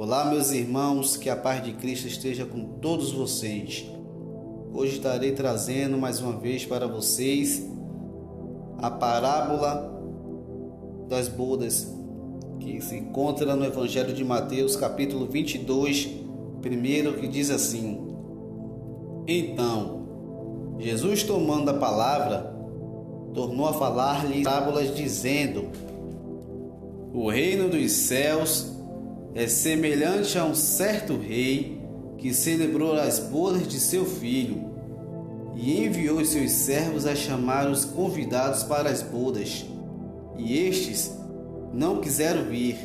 Olá, 0.00 0.26
meus 0.26 0.52
irmãos, 0.52 1.16
que 1.16 1.28
a 1.28 1.34
paz 1.34 1.60
de 1.64 1.72
Cristo 1.72 2.06
esteja 2.06 2.46
com 2.46 2.78
todos 2.78 3.10
vocês. 3.10 3.84
Hoje 4.72 4.92
estarei 4.92 5.32
trazendo 5.32 5.98
mais 5.98 6.20
uma 6.20 6.38
vez 6.38 6.64
para 6.64 6.86
vocês 6.86 7.68
a 8.80 8.92
parábola 8.92 9.92
das 11.08 11.26
bodas, 11.26 11.92
que 12.60 12.80
se 12.80 12.96
encontra 12.96 13.56
no 13.56 13.64
Evangelho 13.64 14.14
de 14.14 14.24
Mateus, 14.24 14.76
capítulo 14.76 15.26
22, 15.26 16.08
primeiro, 16.62 17.14
que 17.14 17.26
diz 17.26 17.50
assim: 17.50 18.00
Então, 19.26 20.76
Jesus, 20.78 21.24
tomando 21.24 21.70
a 21.70 21.74
palavra, 21.74 22.56
tornou 23.34 23.66
a 23.66 23.72
falar-lhe 23.74 24.44
parábolas, 24.44 24.94
dizendo: 24.94 25.64
O 27.12 27.28
reino 27.28 27.68
dos 27.68 27.90
céus 27.90 28.77
é 29.34 29.46
semelhante 29.46 30.38
a 30.38 30.44
um 30.44 30.54
certo 30.54 31.16
rei 31.16 31.80
que 32.16 32.32
celebrou 32.32 32.94
as 32.94 33.18
bodas 33.18 33.68
de 33.68 33.78
seu 33.78 34.04
filho 34.04 34.68
e 35.54 35.84
enviou 35.84 36.24
seus 36.24 36.50
servos 36.50 37.06
a 37.06 37.14
chamar 37.14 37.70
os 37.70 37.84
convidados 37.84 38.62
para 38.62 38.88
as 38.90 39.02
bodas. 39.02 39.66
E 40.36 40.58
estes 40.58 41.12
não 41.72 42.00
quiseram 42.00 42.44
vir. 42.44 42.76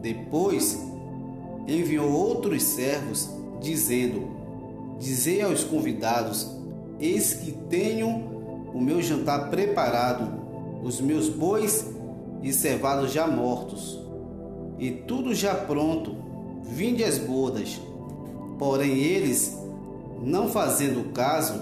Depois 0.00 0.78
enviou 1.66 2.10
outros 2.10 2.62
servos, 2.62 3.28
dizendo: 3.60 4.30
Dizei 4.98 5.42
aos 5.42 5.62
convidados: 5.62 6.50
Eis 6.98 7.34
que 7.34 7.52
tenho 7.68 8.08
o 8.74 8.80
meu 8.80 9.00
jantar 9.02 9.50
preparado, 9.50 10.40
os 10.82 11.00
meus 11.00 11.28
bois 11.28 11.86
e 12.42 12.52
cevados 12.52 13.12
já 13.12 13.26
mortos 13.26 14.05
e 14.78 14.90
tudo 14.90 15.34
já 15.34 15.54
pronto, 15.54 16.14
vinde 16.62 17.02
as 17.02 17.18
bodas. 17.18 17.80
Porém 18.58 18.98
eles, 18.98 19.56
não 20.22 20.48
fazendo 20.48 21.12
caso, 21.12 21.60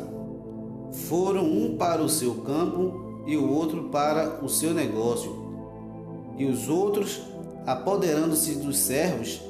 foram 1.09 1.45
um 1.45 1.77
para 1.77 2.03
o 2.03 2.09
seu 2.09 2.37
campo 2.37 3.25
e 3.27 3.37
o 3.37 3.51
outro 3.51 3.85
para 3.85 4.45
o 4.45 4.49
seu 4.49 4.73
negócio. 4.73 5.45
E 6.37 6.45
os 6.45 6.69
outros, 6.69 7.23
apoderando-se 7.67 8.57
dos 8.57 8.79
servos, 8.79 9.41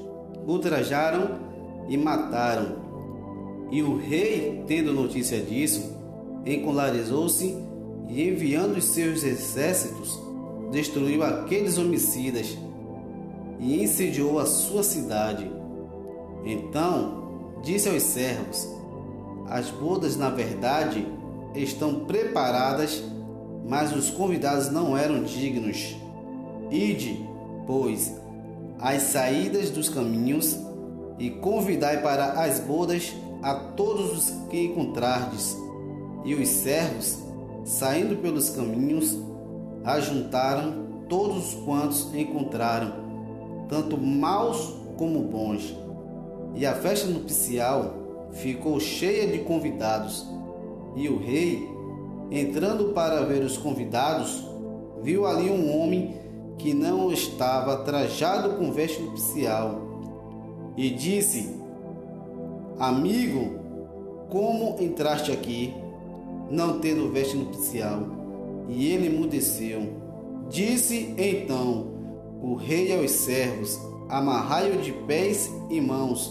ultrajaram 0.46 1.38
e 1.88 1.96
mataram. 1.96 2.84
E 3.70 3.82
o 3.82 3.96
rei, 3.96 4.62
tendo 4.66 4.92
notícia 4.92 5.40
disso, 5.40 5.92
encolarizou-se 6.44 7.56
e, 8.08 8.28
enviando 8.28 8.76
os 8.76 8.84
seus 8.84 9.24
exércitos, 9.24 10.18
destruiu 10.70 11.22
aqueles 11.22 11.78
homicidas 11.78 12.56
e 13.58 13.82
incendiou 13.82 14.38
a 14.38 14.46
sua 14.46 14.82
cidade. 14.82 15.50
Então 16.44 17.58
disse 17.62 17.88
aos 17.88 18.02
servos: 18.02 18.68
As 19.48 19.70
bodas, 19.70 20.16
na 20.16 20.30
verdade, 20.30 21.06
estão 21.54 22.04
preparadas, 22.04 23.02
mas 23.66 23.94
os 23.94 24.10
convidados 24.10 24.70
não 24.70 24.96
eram 24.96 25.22
dignos. 25.22 25.96
Ide, 26.70 27.26
pois, 27.66 28.14
às 28.78 29.02
saídas 29.02 29.70
dos 29.70 29.88
caminhos 29.88 30.58
e 31.18 31.30
convidai 31.30 32.02
para 32.02 32.42
as 32.42 32.60
bodas 32.60 33.12
a 33.42 33.54
todos 33.54 34.12
os 34.12 34.30
que 34.48 34.64
encontrardes. 34.64 35.56
E 36.24 36.34
os 36.34 36.48
servos, 36.48 37.18
saindo 37.64 38.16
pelos 38.16 38.50
caminhos, 38.50 39.16
ajuntaram 39.84 41.04
todos 41.08 41.54
quantos 41.66 42.12
encontraram 42.14 43.03
tanto 43.68 43.96
maus 43.96 44.74
como 44.96 45.20
bons. 45.20 45.74
E 46.54 46.64
a 46.64 46.74
festa 46.74 47.08
nupcial 47.08 47.94
ficou 48.32 48.78
cheia 48.78 49.26
de 49.26 49.38
convidados. 49.40 50.26
E 50.96 51.08
o 51.08 51.18
rei, 51.18 51.68
entrando 52.30 52.92
para 52.92 53.22
ver 53.22 53.42
os 53.42 53.56
convidados, 53.56 54.46
viu 55.02 55.26
ali 55.26 55.50
um 55.50 55.76
homem 55.76 56.16
que 56.58 56.72
não 56.72 57.12
estava 57.12 57.78
trajado 57.78 58.50
com 58.50 58.72
veste 58.72 59.02
nupcial. 59.02 59.80
E 60.76 60.90
disse: 60.90 61.56
Amigo, 62.78 63.58
como 64.30 64.76
entraste 64.80 65.32
aqui, 65.32 65.74
não 66.50 66.78
tendo 66.78 67.10
veste 67.10 67.36
nupcial? 67.36 68.02
E 68.68 68.88
ele 68.88 69.06
emudeceu. 69.06 70.04
Disse 70.48 71.14
então 71.18 71.93
o 72.44 72.54
rei 72.54 72.94
aos 72.94 73.10
servos: 73.10 73.80
Amarrai-o 74.06 74.76
de 74.82 74.92
pés 74.92 75.50
e 75.70 75.80
mãos, 75.80 76.30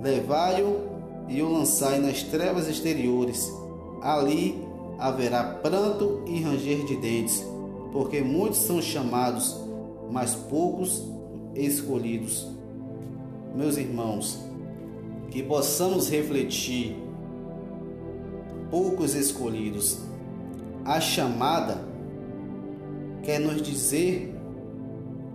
levai-o 0.00 0.88
e 1.28 1.42
o 1.42 1.48
lançai 1.48 1.98
nas 1.98 2.22
trevas 2.22 2.68
exteriores. 2.68 3.52
Ali 4.00 4.64
haverá 4.96 5.42
pranto 5.42 6.22
e 6.26 6.40
ranger 6.40 6.84
de 6.84 6.96
dentes, 6.96 7.44
porque 7.90 8.20
muitos 8.20 8.58
são 8.58 8.80
chamados, 8.80 9.60
mas 10.08 10.36
poucos 10.36 11.02
escolhidos. 11.54 12.46
Meus 13.54 13.76
irmãos, 13.76 14.38
que 15.30 15.42
possamos 15.42 16.08
refletir, 16.08 16.96
poucos 18.70 19.16
escolhidos. 19.16 19.98
A 20.84 21.00
chamada 21.00 21.84
quer 23.22 23.38
nos 23.40 23.60
dizer 23.60 24.39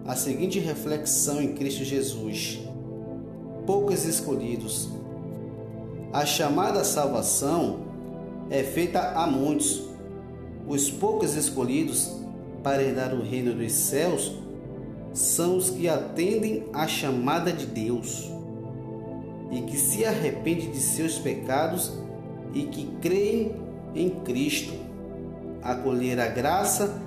a 0.05 0.15
seguinte 0.15 0.59
reflexão 0.59 1.41
em 1.41 1.53
Cristo 1.53 1.83
Jesus: 1.83 2.59
poucos 3.65 4.05
escolhidos. 4.05 4.89
A 6.13 6.25
chamada 6.25 6.83
salvação 6.83 7.79
é 8.49 8.63
feita 8.63 8.99
a 9.11 9.27
muitos. 9.27 9.83
Os 10.67 10.89
poucos 10.89 11.35
escolhidos 11.35 12.11
para 12.63 12.81
herdar 12.81 13.13
o 13.13 13.21
reino 13.21 13.53
dos 13.53 13.71
céus 13.71 14.33
são 15.13 15.57
os 15.57 15.69
que 15.69 15.87
atendem 15.87 16.65
à 16.73 16.87
chamada 16.87 17.51
de 17.51 17.65
Deus 17.65 18.31
e 19.51 19.61
que 19.61 19.77
se 19.77 20.05
arrependem 20.05 20.71
de 20.71 20.79
seus 20.79 21.17
pecados 21.17 21.93
e 22.53 22.63
que 22.63 22.85
creem 23.01 23.55
em 23.93 24.09
Cristo, 24.09 24.73
acolher 25.61 26.19
a 26.19 26.27
graça 26.27 27.01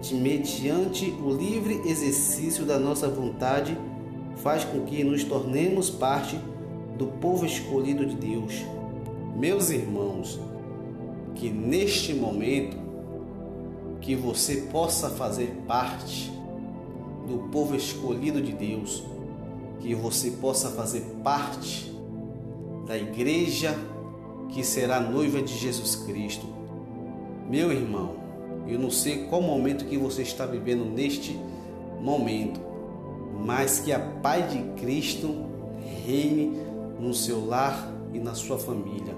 de 0.00 0.14
mediante 0.14 1.10
o 1.10 1.32
livre 1.32 1.82
exercício 1.84 2.64
da 2.64 2.78
nossa 2.78 3.08
vontade, 3.08 3.76
faz 4.36 4.64
com 4.64 4.82
que 4.82 5.02
nos 5.02 5.24
tornemos 5.24 5.90
parte 5.90 6.38
do 6.96 7.06
povo 7.06 7.46
escolhido 7.46 8.04
de 8.06 8.16
Deus. 8.16 8.64
Meus 9.36 9.70
irmãos, 9.70 10.38
que 11.34 11.50
neste 11.50 12.14
momento 12.14 12.76
que 14.00 14.14
você 14.14 14.62
possa 14.72 15.10
fazer 15.10 15.62
parte 15.66 16.32
do 17.26 17.48
povo 17.50 17.74
escolhido 17.74 18.40
de 18.40 18.52
Deus, 18.52 19.04
que 19.80 19.94
você 19.94 20.30
possa 20.32 20.70
fazer 20.70 21.02
parte 21.22 21.92
da 22.86 22.96
igreja 22.96 23.76
que 24.48 24.62
será 24.62 25.00
noiva 25.00 25.42
de 25.42 25.56
Jesus 25.56 25.96
Cristo. 25.96 26.46
Meu 27.50 27.72
irmão, 27.72 28.25
eu 28.66 28.78
não 28.78 28.90
sei 28.90 29.24
qual 29.26 29.40
momento 29.40 29.84
que 29.84 29.96
você 29.96 30.22
está 30.22 30.44
vivendo 30.44 30.84
neste 30.84 31.38
momento, 32.00 32.60
mas 33.44 33.80
que 33.80 33.92
a 33.92 33.98
paz 33.98 34.52
de 34.52 34.62
Cristo 34.80 35.46
reine 36.04 36.58
no 36.98 37.14
seu 37.14 37.46
lar 37.46 37.92
e 38.12 38.18
na 38.18 38.34
sua 38.34 38.58
família. 38.58 39.14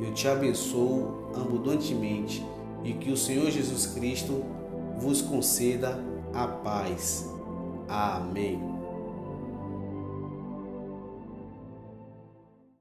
Eu 0.00 0.14
te 0.14 0.28
abençoo 0.28 1.30
abundantemente 1.34 2.44
e 2.84 2.92
que 2.92 3.10
o 3.10 3.16
Senhor 3.16 3.50
Jesus 3.50 3.86
Cristo 3.86 4.44
vos 4.98 5.20
conceda 5.20 5.98
a 6.32 6.46
paz. 6.46 7.28
Amém. 7.88 8.77